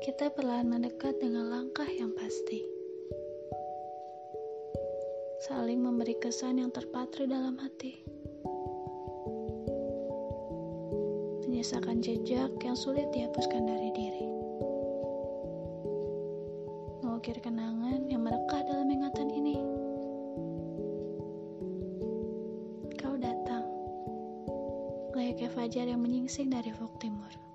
[0.00, 2.64] Kita perlahan mendekat dengan langkah yang pasti.
[5.44, 8.00] Saling memberi kesan yang terpatri dalam hati.
[11.44, 14.24] Menyisakan jejak yang sulit dihapuskan dari diri.
[17.04, 19.60] Mengukir kenangan yang merekah dalam ingatan ini.
[22.96, 23.68] Kau datang,
[25.12, 27.49] layaknya fajar yang menyingsing dari ufuk timur.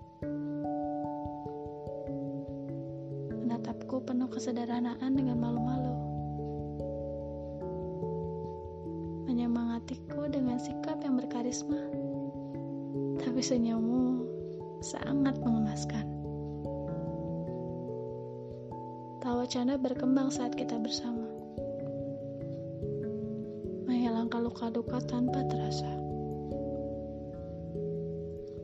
[3.86, 5.94] Menatapku penuh kesederhanaan dengan malu-malu.
[9.30, 11.78] Menyemangatiku dengan sikap yang berkarisma.
[13.22, 14.26] Tapi senyummu
[14.82, 16.02] sangat mengemaskan.
[19.22, 21.30] Tawa canda berkembang saat kita bersama.
[23.86, 25.94] Menghilangkan luka duka tanpa terasa.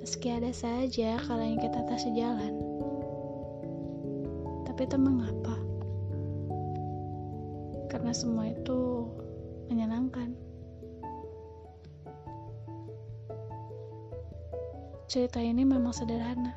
[0.02, 2.72] Meski ada saja kala yang kita tak sejalan
[4.88, 5.58] tak mengapa.
[7.92, 9.10] Karena semua itu
[9.68, 10.32] menyenangkan.
[15.12, 16.56] Cerita ini memang sederhana.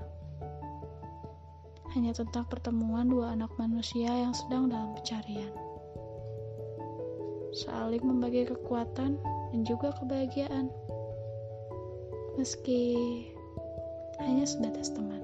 [1.91, 5.51] Hanya tentang pertemuan dua anak manusia yang sedang dalam pencarian.
[7.51, 9.19] Saling membagi kekuatan
[9.51, 10.71] dan juga kebahagiaan.
[12.39, 13.27] Meski
[14.23, 15.24] hanya sebatas teman.